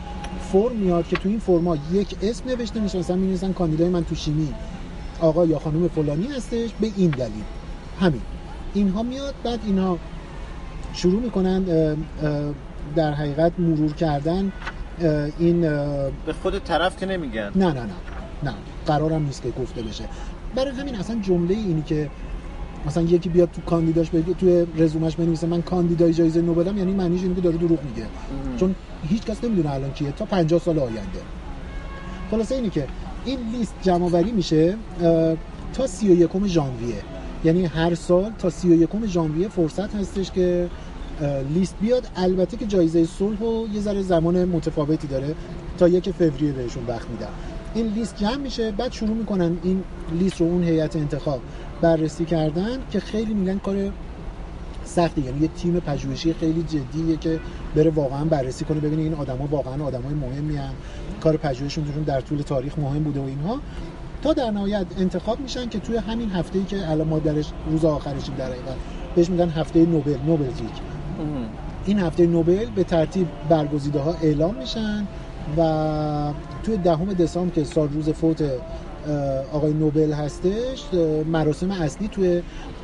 [0.51, 4.15] فرم میاد که تو این فرما یک اسم نوشته میشه مثلا می کاندیدای من تو
[4.15, 4.53] شیمی.
[5.21, 7.43] آقا یا خانم فلانی هستش به این دلیل.
[7.99, 8.21] همین.
[8.73, 9.97] اینها میاد بعد اینها
[10.93, 11.63] شروع می‌کنن
[12.95, 14.51] در حقیقت مرور کردن
[15.39, 15.61] این
[16.25, 17.51] به خود طرف که نمیگن.
[17.55, 17.93] نه نه نه
[18.43, 18.53] نه.
[18.85, 20.03] قرارم نیست که گفته بشه.
[20.55, 22.09] برای همین اصلا جمله اینی که
[22.85, 27.21] مثلا یکی بیاد تو کاندیداش بگه تو رزومش بنویسه من کاندیدای جایزه نوبلم یعنی معنیش
[27.21, 28.07] اینه که داره دروغ میگه.
[28.57, 28.75] چون
[29.09, 30.11] هیچ کس نمی‌دونه الان کیه.
[30.11, 31.19] تا 50 سال آینده.
[32.31, 32.87] خلاصه اینی که
[33.25, 34.75] این لیست جمع آوری میشه
[35.73, 36.95] تا 31 ژانویه.
[37.43, 40.69] یعنی هر سال تا 31 ژانویه فرصت هستش که
[41.53, 42.07] لیست بیاد.
[42.15, 45.35] البته که جایزه صلح و یه ذره زمان متفاوتی داره.
[45.77, 47.27] تا یک فوریه بهشون وقت میدن.
[47.73, 48.71] این لیست جمع میشه.
[48.71, 49.83] بعد شروع می‌کنن این
[50.19, 51.41] لیست رو اون هیئت انتخاب
[51.81, 53.91] بررسی کردن که خیلی میگن کار
[54.95, 57.39] سختی یعنی یه تیم پژوهشی خیلی جدیه که
[57.75, 60.71] بره واقعا بررسی کنه ببینه این آدما واقعا آدمای مهمی ان
[61.21, 63.59] کار پژوهششون در طول تاریخ مهم بوده و اینها.
[64.21, 67.85] تا در نهایت انتخاب میشن که توی همین هفته ای که الان ما درش روز
[67.85, 68.75] آخرشیم در حقیقت
[69.15, 70.45] بهش میگن هفته نوبل نوبل
[71.85, 75.07] این هفته نوبل به ترتیب برگزیده ها اعلام میشن
[75.57, 78.43] و توی دهم دسامبر که سال روز فوت
[79.53, 80.83] آقای نوبل هستش
[81.31, 82.41] مراسم اصلی توی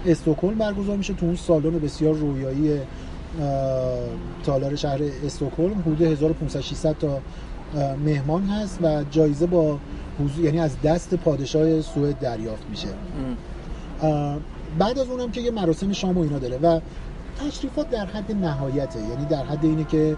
[0.08, 2.80] استکهلم برگزار میشه تو اون سالن بسیار رویایی
[4.46, 5.82] تالار شهر استکهلم.
[5.82, 7.20] حدود 1500 تا
[8.06, 9.78] مهمان هست و جایزه با
[10.20, 12.88] حضور یعنی از دست پادشاه سوئد دریافت میشه.
[14.80, 16.80] بعد از اونم که یه مراسم شام و اینا داره و
[17.40, 19.00] تشریفات در حد نهایته.
[19.00, 20.18] یعنی در حد اینه که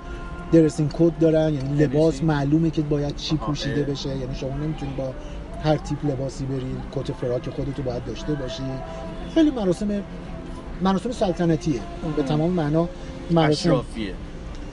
[0.52, 4.10] درسین کد دارن یعنی لباس معلومه که باید چی پوشیده بشه.
[4.10, 5.14] یعنی شما نمی‌تونید با
[5.64, 6.64] هر تیپ لباسی برید
[6.96, 8.64] کت فراک خودتو باید داشته باشی.
[9.34, 10.04] خیلی مراسم
[10.82, 11.80] مراسم سلطنتیه.
[12.16, 12.90] به تمام معنا
[13.32, 14.14] مراسم اشرافیه.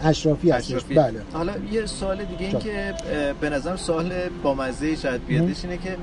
[0.03, 0.85] اشرافی هستش.
[0.85, 1.23] بله.
[1.33, 2.95] حالا یه سوال دیگه این که
[3.41, 5.97] به نظر سوال با مزه شاید بیادش اینه که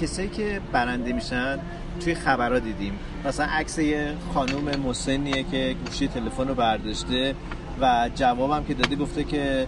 [0.00, 1.58] کسایی که برنده میشن
[2.00, 2.92] توی خبرها دیدیم.
[3.24, 7.34] مثلا عکس یه خانم مسنیه که گوشی تلفن رو برداشته
[7.80, 9.66] و جوابم که داده گفته که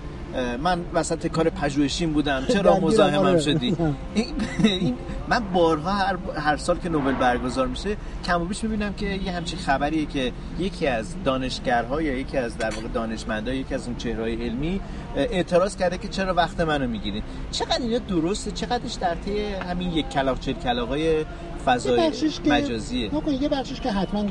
[0.62, 2.44] من وسط کار پژوهشیم بودم.
[2.46, 3.38] چرا مزاحمم.
[3.38, 3.76] شدی؟
[4.64, 4.94] این
[5.28, 9.32] من بارها هر, هر سال که نوبل برگزار میشه کم و بیش می‌بینم که یه
[9.32, 13.96] همچین خبریه که یکی از دانشگرها یا یکی از در واقع دانشمندا یکی از اون
[13.96, 14.80] چهرهای علمی
[15.16, 20.08] اعتراض کرده که چرا وقت منو می‌گیرین چقدر اینا درسته؟ چقدرش در طی همین یک
[20.08, 21.24] کلاق چل کلاقای
[21.64, 22.12] فضای
[22.46, 24.24] مجازیه؟ یه بخشش که حتما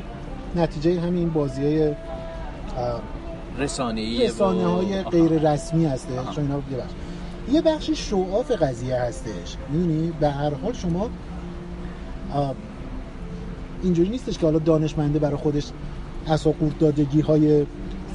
[0.56, 1.94] نتیجه همین بازی
[3.58, 6.34] رسانه‌ای رسانه های غیر رسمی هستش.
[6.34, 6.90] چون اینا یه بخش.
[7.52, 9.56] یه بخشی شعاف قضیه هستش.
[9.72, 11.10] می‌بینی به هر حال شما
[13.82, 15.64] اینجوری نیستش که حالا دانشمنده برای خودش
[16.28, 17.66] اساقورت دادگی های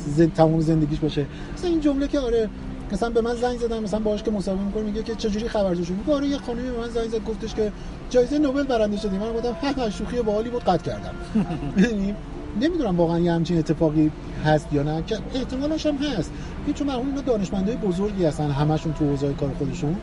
[0.07, 0.29] زن...
[0.29, 1.25] تمام زندگیش باشه.
[1.53, 2.49] مثلا این جمله که آره
[2.91, 5.89] مثلا به من زنگ زدن مثلا باهاش که مصاحبه می‌کنه میگه که چجوری خبر شد
[5.89, 7.71] میگه آره یه خانمی به من زنگ زد گفتش که
[8.09, 9.17] جایزه نوبل برنده شدی.
[9.17, 11.13] من گفتم ها شوخی باحالی بود قطع کردم.
[11.83, 12.15] یعنی
[12.61, 14.11] نمی‌دونم واقعا یه همچین اتفاقی
[14.45, 16.31] هست یا نه که احتمالش هم هست.
[16.75, 19.95] چون معمولا اینا دانشمندای بزرگی هستن همشون تو حوزه کار خودشون.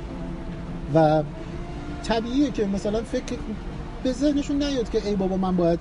[0.94, 1.22] و
[2.04, 3.36] طبیعیه که مثلا فکر
[4.02, 5.78] به ذهنشون نیاد که ای بابا من باید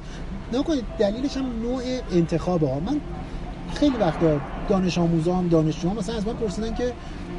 [0.53, 2.99] نکنید دلیلش هم نوع انتخاب ها من
[3.73, 6.93] خیلی وقتا دانش آموزام دانشجوام مثلا از من پرسیدن که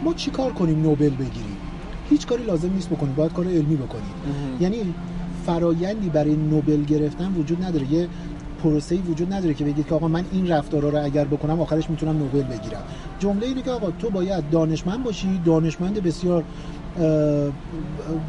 [0.05, 1.57] ما چی کار کنیم نوبل بگیریم؟
[2.11, 4.15] هیچ کاری لازم نیست بکنیم باید کار علمی بکنیم.
[4.61, 4.95] یعنی
[5.47, 7.93] فرایندی برای نوبل گرفتن وجود نداره.
[7.93, 8.09] یه
[8.63, 12.19] پروسه‌ای وجود نداره که بگید که آقا من این رفتارا رو اگر بکنم آخرش می‌تونم
[12.19, 12.83] نوبل بگیرم.
[13.19, 16.45] جمله اینه که آقا تو باید دانشمند باشی دانشمند بسیار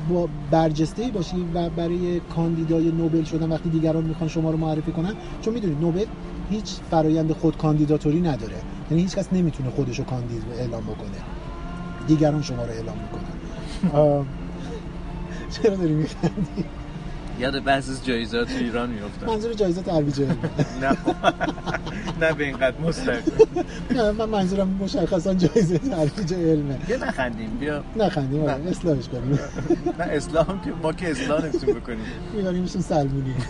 [0.10, 5.16] با برجسته باشی و برای کاندیدای نوبل شدن وقتی دیگران می‌خوان شما رو معرفی کنن.
[5.42, 6.06] چون می‌دونید نوبل
[6.50, 8.56] هیچ فرایند خود کاندیداتوری نداره.
[8.92, 11.18] یعنی هیچ کس نمی‌تونه خودشو کاندید اعلام بکنه.
[12.08, 14.26] دیگران شما رو اعلام می‌کنن.
[15.54, 16.66] چرا داری میخندی؟
[17.40, 20.98] یاد بحث جایزات تو ایران میافتم منظور جایزه ترویج نه.
[22.22, 23.34] نه به اینقدر مستقیم.
[23.92, 26.78] نه من منظورم مشخصا جایزه ترویج علمه.
[26.88, 27.84] بیا نخندیم بیا.
[27.96, 29.32] نخندیم آره اصلاحش کنیم.
[30.00, 32.06] نه اصلاح که ما که اصلاح نمی‌تونیم بکنیم.
[32.34, 33.36] میبریمشون سلمونی.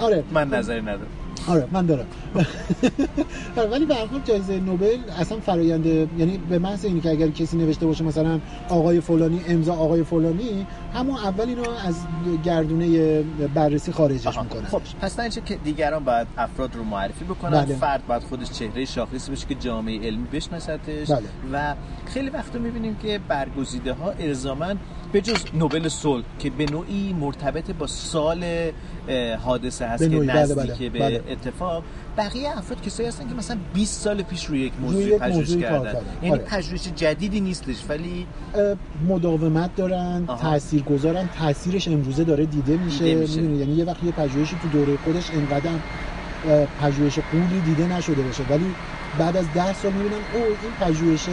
[0.00, 0.24] آره.
[0.32, 1.06] من نظری ندارم.
[1.48, 2.06] آره من دارم
[3.56, 7.56] آره ولی به هر جایزه نوبل اصلا فرآیند یعنی به محض اینی که اگر کسی
[7.56, 11.94] نوشته باشه مثلا آقای فلانی امضا آقای فلانی همون اول اینو از
[12.44, 13.22] گردونه
[13.54, 17.74] بررسی خارجش می‌کنه خب پس نه که دیگران باید افراد رو معرفی بکنن بله.
[17.74, 21.22] فرد باید خودش چهره شاخصی بشه که جامعه علمی بشناستش بله.
[21.52, 21.74] و
[22.06, 24.74] خیلی وقتا می‌بینیم که برگزیده ها الزاما
[25.12, 28.44] به جز نوبل صلح که به نوعی مرتبط با سال
[29.44, 31.35] حادثه هست که بله، نزدیک بله، به بله.
[31.42, 31.82] اتفاق
[32.16, 35.94] بقیه افراد کسایی هستن که مثلا 20 سال پیش روی یک موضوع پژوهش کردن.
[36.22, 36.44] یعنی آره.
[36.44, 38.26] پژوهش جدیدی نیستش ولی
[39.08, 43.42] مداومت دارن تاثیرگذارن تاثیرش امروزه داره دیده میشه, دیده میشه.
[43.42, 45.70] یعنی یه وقتی یه پژوهشی تو دوره خودش انقدر
[46.82, 48.42] پژوهش قولی دیده نشده باشه.
[48.50, 48.74] ولی
[49.18, 51.32] بعد از ده سال می‌بینن او این پژوهشه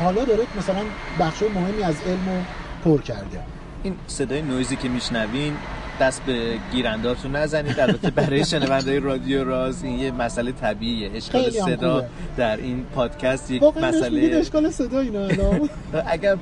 [0.00, 0.82] حالا داره مثلا
[1.20, 2.44] بخش مهمی از علم
[2.84, 3.40] پر کرده.
[3.82, 5.52] این صدای نویزی که میشنوین
[6.00, 7.80] دست به گیرندارتون نزنید.
[7.80, 11.10] البته برای شنونده رادیو راز این یه مسئله طبیعیه.
[11.14, 12.04] اشکال صدا
[12.36, 15.28] در این پادکست یک مسئله اشکال صدا اینا
[16.06, 16.36] اگر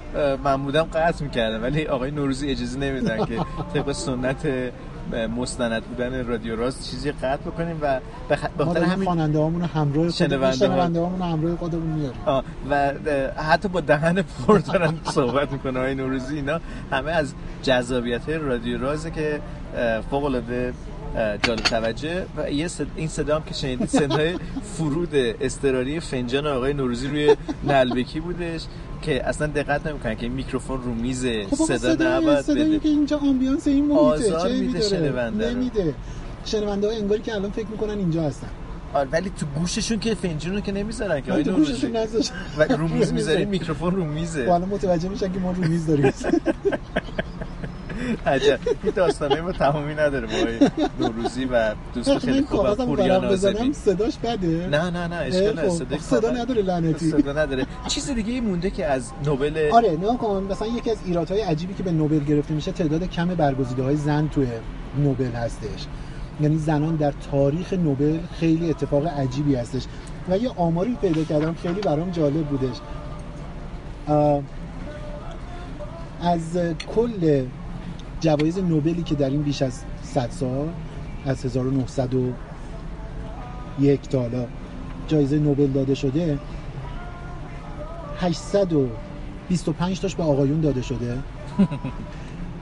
[0.44, 3.40] من بودم قطع می‌کردم ولی آقای نوروزی اجازه نمیدن که
[3.74, 4.46] طبق سنت
[5.36, 11.00] مستند بودن رادیو راست چیزی قطع بکنیم و به خاطر همین خواننده هامون همراه شنونده
[11.00, 12.20] هامون همراه خودمون میاریم.
[12.70, 12.92] و
[13.42, 16.36] حتی با دهن پر دارن صحبت می‌کنه های نوروزی.
[16.36, 16.60] اینا
[16.92, 19.40] همه از جذابیت رادیو رازه که
[20.10, 20.74] فوق العاده
[21.42, 27.08] جالب توجه و یه این صدا هم که شنیدید صدای فرود استراری فنجان آقای نوروزی
[27.08, 28.62] روی نلبکی بودش.
[29.06, 33.66] که اصلا دقت نمی‌کنن که میکروفون رو میز خب صدا نباید صدایی که اینجا آمبیانس
[33.66, 35.94] این محیطه چه میده شنونده نمیده.
[36.44, 38.46] شنونده ها انگاری که الان فکر می‌کنن اینجا هستن.
[38.94, 41.42] آره ولی تو گوششون که فنجون رو که نمی‌ذارن که.
[41.42, 44.50] تو گوششون نذاشتن و رو میز می‌ذاری میکروفون رو میزه.
[44.50, 46.12] حالا متوجه میشن که ما رو میز داریم.
[48.26, 48.59] عجب.
[48.82, 50.68] این داستانه ما تمامی نداره با
[51.00, 55.68] نوروزی و دوست خیلی خوب و پوریا نازمی صداش بده؟ نه نه نه اشکال خب،
[55.68, 57.11] صدا صدا نداره لعنتی.
[57.11, 57.66] صدا نداره.
[57.88, 61.82] چیز دیگه مونده که از نوبل آره نه کن مثلا یکی از ایرادهای عجیبی که
[61.82, 64.46] به نوبل گرفته میشه تعداد کم برگزیده های زن توی
[64.98, 65.87] نوبل هستش.
[66.40, 69.82] یعنی زنان در تاریخ نوبل خیلی اتفاق عجیبی هستش.
[70.28, 72.76] و یه آماری پیدا کردم خیلی برام جالب بودش.
[76.22, 76.59] از
[76.94, 77.44] کل
[78.20, 80.68] جوایز نوبلی که در این بیش از 100 سال
[81.26, 84.46] از 1901 تا حالا
[85.09, 86.38] جایزه نوبل داده شده
[88.20, 91.18] 825 تاش به آقایون داده شده.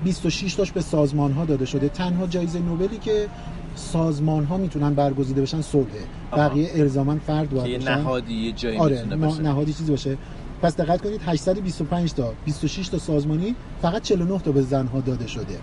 [0.05, 1.89] 26 تاش به سازمان ها داده شده.
[1.89, 3.29] تنها جایزه نوبلی که
[3.75, 5.87] سازمان ها می‌تونن برگزیده بشن صلحه
[6.33, 7.99] بقیه الزاما فرد باید باشن.
[7.99, 9.05] نهادی جایی آره
[9.43, 10.17] نهادی چیزی باشه.
[10.65, 15.59] پس دقت کنید 825 تا 26 تا سازمانی فقط 49 تا به زنها داده شده.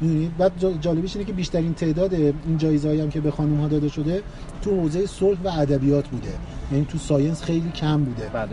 [0.00, 3.88] می‌دونید؟ بعد جالبیش اینه که بیشترین تعداد این جایزه هم که به خانم ها داده
[3.88, 4.22] شده
[4.62, 6.28] تو حوزه صلح و ادبیات بوده.
[6.72, 8.30] یعنی تو ساینس خیلی کم بوده.
[8.32, 8.48] بله.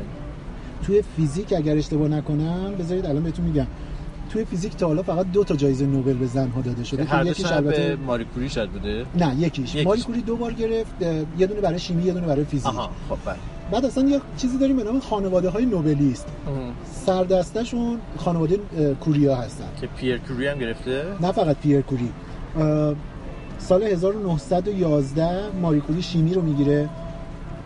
[0.83, 3.67] توی فیزیک اگر اشتباه نکنم بذارید الان بهتون میگم.
[4.29, 7.03] توی فیزیک تا حالا فقط دو تا جایزه نوبل به زنها داده شده.
[7.03, 9.05] هر یکیش البته ماری کوری شد بوده.
[9.15, 9.85] نه یکیش, یکیش.
[9.85, 10.93] ماری کوری دو بار گرفت
[11.37, 12.67] یه دونه برای شیمی یه دونه برای فیزیک.
[12.67, 13.35] آها خب بله.
[13.73, 16.27] بعد اصلا یه چیزی داریم به نام خانواده های نوبلیست
[17.05, 18.59] سردستشون خانواده
[18.99, 19.65] کوریا هستن.
[19.81, 22.09] که پیر کوری هم گرفته؟ نه فقط پیر کوری.
[23.59, 26.89] سال 1911 ماری کوری شیمی رو می‌گیره.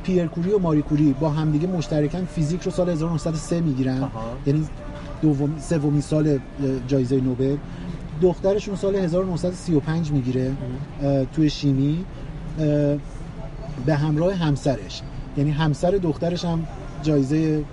[0.03, 4.09] پیر کوری و ماری کوری با همدیگه مشترکن فیزیک رو سال 1903 می‌گیرن.
[4.45, 4.65] یعنی
[5.21, 6.39] دوم سومین سال
[6.87, 7.57] جایزه نوبل.
[8.21, 10.51] دخترشون سال 1935 می‌گیره
[11.33, 12.05] توی شیمی
[13.85, 15.01] به همراه همسرش.
[15.37, 16.67] یعنی همسر دخترش هم
[17.03, 17.63] جایزه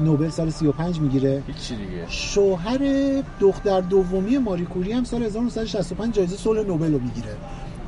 [0.00, 1.42] نوبل سال 35 می‌گیره.
[1.46, 2.04] هیچی دیگه.
[2.08, 2.78] شوهر
[3.40, 7.36] دختر دومی ماری کوری هم سال 1965 جایزه صلح نوبل رو می‌گیره.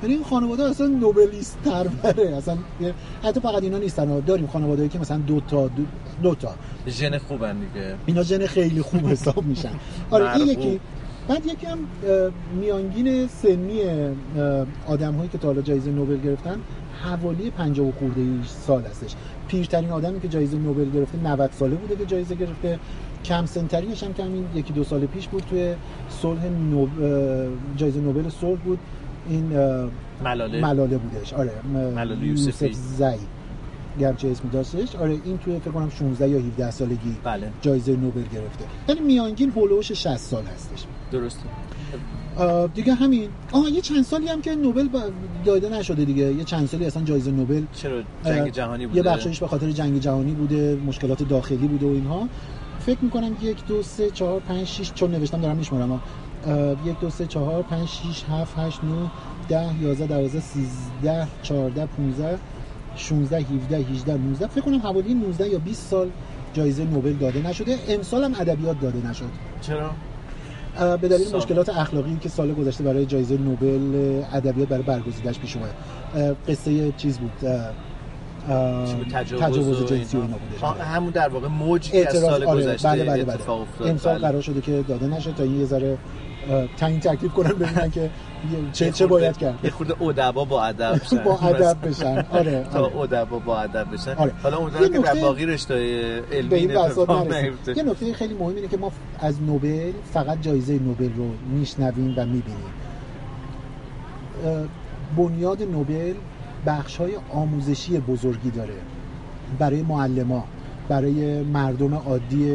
[0.03, 1.87] یعنی این خانواده اصلا نوبلیست تر
[2.37, 2.57] اصلا
[3.25, 5.83] حتی فقط اینا نیستن داریم خانواده‌ای که مثلا دو تا دو,
[6.23, 6.55] دو تا.
[6.89, 7.95] ژن خوبن دیگه.
[8.07, 9.73] اینا ژن خیلی خوب حساب میشن.
[10.11, 10.81] آره این یکی.
[11.29, 11.79] بعد یکی هم
[12.61, 13.81] میانگین سنی
[14.87, 16.61] آدم هایی که تا حالا جایزه نوبل گرفتن
[17.05, 19.15] حوالی 50 و خورده سال هستش.
[19.49, 22.79] پیرترین آدمی که جایزه نوبل گرفته 90 ساله بوده که جایزه گرفته.
[23.25, 25.75] کم سنترینش هم که همین یکی دو سال پیش بود توی
[26.09, 26.91] صلح نوب...
[27.77, 28.79] جایزه نوبل صلح بود.
[29.29, 29.53] این
[30.25, 30.61] ملاله.
[30.61, 31.35] ملاله بودش.
[31.35, 31.53] آره
[31.95, 32.73] ملاله یوسفی.
[32.73, 33.05] زی
[34.01, 37.53] گرچه اسم داشتش آره این توی فکر کنم 16 یا 17 سالگی بله.
[37.63, 38.65] جایزه نوبل گرفته.
[38.89, 40.85] یعنی میانگین هولوش 60 سال هستش.
[41.13, 41.43] درسته.
[42.75, 43.29] دیگه همین.
[43.53, 44.89] آها یه چند سالی هم که نوبل
[45.45, 46.33] داده نشده دیگه.
[46.33, 47.63] یه چند سالی اصلا جایزه نوبل.
[47.73, 51.89] چرا جنگ جهانی بوده؟ یه بخشش به خاطر جنگ جهانی بوده مشکلات داخلی بوده و
[51.89, 52.29] اینها.
[52.81, 56.01] فکر می‌کنم یک دو سه چهار پنج شیش چون نوشتم دارم میشمارم
[56.85, 59.07] یک دو سه چهار پنج شیش هفت هشت نو
[59.49, 62.39] ده یازده دوازده سیزده چهارده پونزده
[62.97, 66.11] 16 17 18 19 فکر کنم حوالی 19 یا 20 سال
[66.55, 67.79] جایزه نوبل داده نشده.
[67.89, 69.25] امسال هم ادبیات داده نشد.
[69.61, 69.91] چرا؟
[70.97, 76.37] به دلیل مشکلات اخلاقی که سال گذشته برای جایزه نوبل ادبیات برای برگزیدش پیش اومد.
[76.49, 77.33] قصه چیز بود
[79.13, 83.05] تجاوز, تجاوز جنسی اینا بوده همون در واقع موج که از سال آره، گذشته بله
[83.05, 83.35] بله بله.
[83.35, 83.89] اتفاق افتاد.
[83.89, 84.29] امسال بله.
[84.29, 85.99] قرار شده که داده نشه تا یه ذره
[86.77, 88.11] تعیین تکلیف کنن ببینن که
[88.73, 89.59] چه چه باید کرد.
[89.65, 92.27] یه خورده ادبا با ادب بشن با ادب بشن.
[92.39, 93.01] آره تا آره.
[93.01, 94.15] ادبا با ادب بشن.
[94.15, 94.33] آره.
[94.43, 95.75] حالا امیدوارم که در باقی رشته
[96.33, 96.59] علمی
[97.77, 102.27] یه نکته خیلی مهم اینه که ما از نوبل فقط جایزه نوبل رو میشنویم و
[102.27, 102.71] می‌بینیم.
[105.17, 106.15] بنیاد نوبل
[106.67, 108.75] بخش های آموزشی بزرگی داره.
[109.59, 110.45] برای معلما
[110.89, 112.55] برای مردم عادی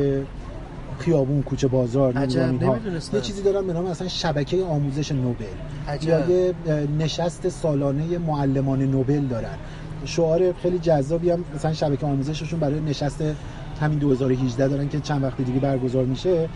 [0.99, 2.81] خیابون کوچه بازار نمی‌دونم.
[3.13, 5.45] یه چیزی دارن به نام مثلا شبکه آموزش نوبل.
[5.87, 6.09] عجب.
[6.09, 6.53] یا یه
[6.99, 9.55] نشست سالانه معلمان نوبل دارن.
[10.05, 13.23] شعار خیلی جذابی هم مثلا شبکه آموزششون برای نشست
[13.81, 16.49] همین 2018 دارن که چند وقت دیگه برگزار میشه.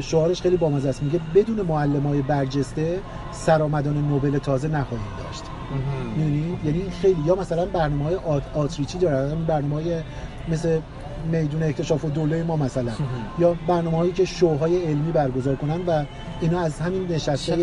[0.00, 1.02] شعارش خیلی بامزه است.
[1.02, 2.98] میگه بدون معلمای برجسته
[3.32, 5.42] سرآمدان نوبل تازه نخواهیم داشت.
[6.16, 7.20] می‌دونی؟ یعنی خیلی.
[7.26, 9.44] یا مثلا برنامه های آت، آتریچی دارن.
[9.44, 10.00] برنامه های
[10.48, 10.78] مثل
[11.24, 12.92] میدون اکتشاف و دوله ما مثلا.
[13.38, 16.04] یا برنامه هایی که شوهای علمی برگزار کنن و
[16.40, 17.56] اینا از همین نشسته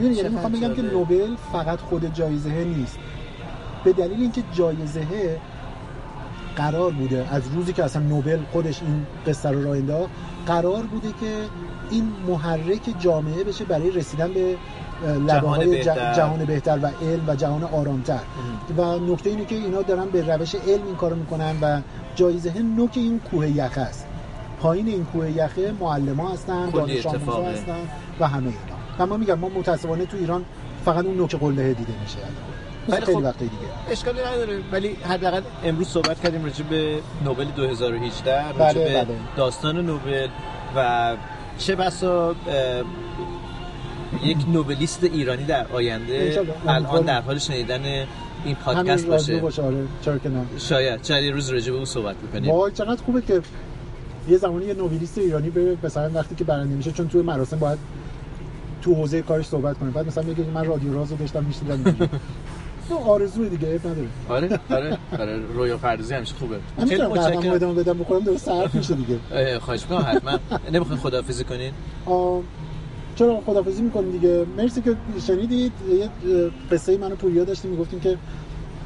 [0.00, 0.82] این- یعنی می‌خوام بگم که.
[0.82, 2.98] نوبل فقط خود جایزه نیست.
[3.84, 5.06] به دلیل اینکه جایزه
[6.56, 10.10] قرار بوده از روزی که اصلا نوبل خودش این قصه رو راه انداخت
[10.46, 11.44] قرار بوده که
[11.90, 14.56] این محرک جامعه بشه برای رسیدن به
[15.06, 15.84] لبه های.
[15.84, 18.18] جهان بهتر و علم و جهان آرامتر.
[18.76, 21.80] و نکته اینه که اینا دارن به روش علم این کارو می‌کنن و
[22.14, 24.06] جایزه نوک این کوه یخ است.
[24.60, 27.50] پایین این کوه یخه معلم ها هستن دانش آموزا اتفاقه.
[27.52, 27.78] هستن
[28.20, 28.56] و همه اینا.
[28.98, 30.44] و ما میگم ما متاسفانه تو ایران
[30.84, 32.18] فقط اون نوک قله دیده میشه.
[32.88, 33.62] ولی خیلی خب- وقتای دیگه.
[33.90, 34.58] اشکالی نداره.
[34.72, 39.16] ولی حداقل امروز صحبت کردیم راجع به نوبل 2018 راجع بله، به بله.
[39.36, 40.28] داستان نوبل
[40.76, 41.16] و
[41.58, 42.34] چه بسا
[44.24, 46.46] یک نوبلیست ایرانی در آینده.
[46.68, 47.04] الان.
[47.04, 48.06] در حال شنیدن
[48.44, 49.36] این پادکست باشه.
[49.36, 49.62] باشه.
[49.62, 50.46] آره چرا که نه.
[50.58, 51.10] شاید.
[51.10, 52.50] یه روز راجع به اون صحبت بکنیم.
[52.50, 53.40] وای چقدر خوبه که
[54.28, 57.78] یه زمانی یه نوبلیست ایرانی بره مثلا وقتی که برنده میشه چون توی مراسم باید
[58.82, 59.90] تو حوزه کارش صحبت کنه.
[59.90, 61.96] بعد مثلا میگه من رادیو رازو داشتم میشنیدم
[62.88, 64.08] تو آرزوی دیگه عیب نداره.
[64.28, 65.40] آره آره آره.
[65.54, 66.56] رویا پردازی همیشه خوبه.
[66.88, 67.52] خیلی متشکرم.
[67.52, 69.18] ادامه بدم بخورم درست حرف میشه دیگه.
[69.32, 70.38] اه، خواهش می‌کنم حتما.
[70.72, 71.72] نمی‌خواین خداحافظی کنین
[73.16, 74.96] چرا خدافزی می‌کنیم دیگه؟ مرسی که
[75.26, 75.72] شنیدید.
[75.90, 76.10] یه
[76.70, 78.18] قصه منو پوریا داشتیم می‌گفتیم که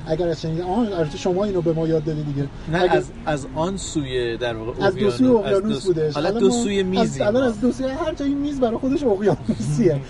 [0.07, 2.49] اگر از شنید آه البته شما اینو به ما یاد دادی دیگه.
[2.73, 6.15] نه اگر- از از آن سوی در واقع از دو سوی از اقیانوس بودش.
[6.15, 10.01] حالا دو سوی میزی از الان از دو سوی هر جایی میز برای خودش اقیانوسیه.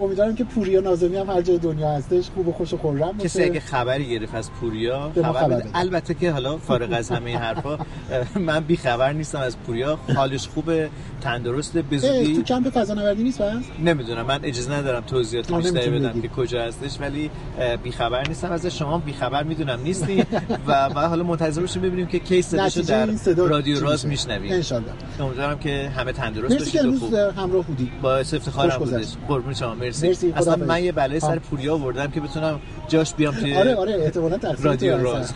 [0.00, 3.38] امیدوارم که پوریا نازمی هم هر جای دنیا هستش خوب و خوش و خرم کسی
[3.38, 3.50] باشه.
[3.50, 5.64] اگه خبری گرفت از پوریا خبر بده.
[5.74, 7.78] البته که حالا فارغ از همه این حرفا
[8.40, 9.98] من بی خبر نیستم از پوریا.
[10.16, 10.88] حالش خوبه
[11.20, 16.20] تندرسته به اه، تو کمپ فضانوردی نیست پس نمی‌دونم من اجازه ندارم توضیحات بیشتری بدم.
[16.20, 17.30] که کجا هستش ولی
[17.82, 18.52] بی خبر نیستم.
[18.52, 20.26] از شما بی خبر می‌دونم نیستی؟
[20.66, 23.06] و و حالا منتظر باشیم ببینیم که کی صداشو در
[23.36, 24.52] رادیو راز؟ میشنویم.
[24.52, 27.14] انشالله امیدوارم که همه تندرست باشید و خوب.
[27.14, 29.06] همراه بودی باعث افتخارم بودش.
[29.28, 29.74] قربون شما.
[29.74, 30.56] مرسی, مرسی، اصلا.
[30.56, 31.38] من یه بلای سر.
[31.38, 35.32] پوریا آوردم که بتونم جاش بیام توی آره آره احتمالاً رادیو راز.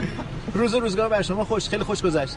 [0.54, 2.36] روز و روزگار بر شما خوش خیلی خوش گذشت.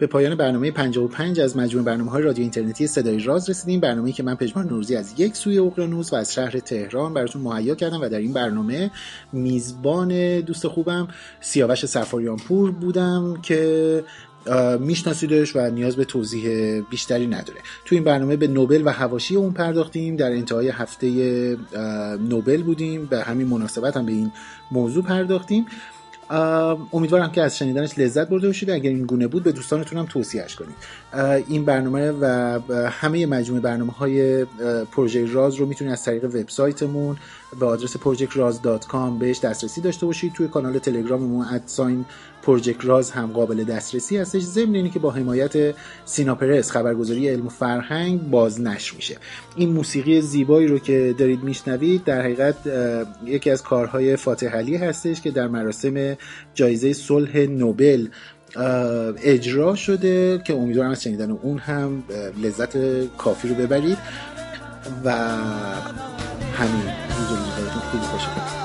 [0.00, 3.80] به پایان برنامه 55 از مجموع برنامه های رادیو اینترنتی صدای راز رسیدیم.
[3.80, 7.74] برنامه‌ای که من پژمان نوروزی از یک سوی اقیانوس و از شهر تهران براتون مهیا
[7.74, 8.90] کردم و در این برنامه
[9.32, 11.08] میزبان دوست خوبم
[11.40, 14.04] سیاوش سفاریان پور بودم که
[14.80, 17.58] میشناسیدش و نیاز به توضیح بیشتری نداره.
[17.84, 20.16] تو این برنامه به نوبل و هواشی اون پرداختیم.
[20.16, 21.08] در انتهای هفته
[22.28, 23.06] نوبل بودیم.
[23.06, 24.32] به همین مناسبت هم به این
[24.70, 25.66] موضوع پرداختیم.
[26.92, 28.70] امیدوارم که از شنیدنش لذت برده باشید.
[28.70, 30.74] اگر این گونه بود به دوستانتون هم توصیهش کنید
[31.48, 32.60] این برنامه و
[32.90, 34.44] همه مجموعه برنامه های
[34.92, 37.16] پروژه راز رو می‌تونید از طریق وبسایتمون
[37.58, 40.32] به آدرس projectraz.com بهش دسترسی داشته باشید.
[40.32, 42.04] توی کانال تلگراممون ادساین
[42.42, 44.42] پروژکت راز هم قابل دسترسی هستش.
[44.42, 45.74] ضمن اینی که با حمایت
[46.04, 49.16] سینا پرس خبرگزاری علم و فرهنگ باز نشر میشه.
[49.56, 52.56] این موسیقی زیبایی رو که دارید میشنوید در حقیقت
[53.24, 56.16] یکی از کارهای فاتح علی هستش که در مراسم
[56.54, 58.06] جایزه صلح نوبل
[59.22, 62.02] اجرا شده که امیدوارم از شنیدن اون هم
[62.42, 63.98] لذت کافی رو ببرید.
[65.04, 65.10] و
[66.54, 67.19] همین.
[67.90, 68.59] 보니까싶 었.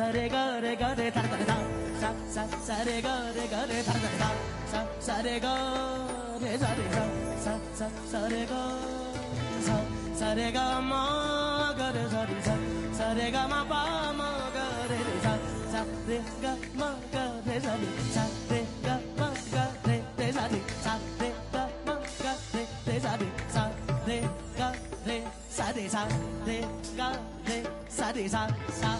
[0.00, 1.52] されがれがれたれたれた
[2.00, 4.32] ささされがれがれたれたれた
[4.66, 6.84] さされがれされ
[7.36, 8.78] ささされが
[9.60, 9.78] さ
[10.14, 12.56] されがまがれされさ
[12.94, 15.36] されがまばまがれさ
[15.70, 22.00] されがまがれされされがまがれれされされがまが
[22.54, 23.70] れれされさ
[24.06, 24.22] れ
[24.56, 24.72] が
[25.04, 26.08] れされさ
[26.46, 26.60] れ
[26.96, 27.12] が
[27.44, 28.99] れされささ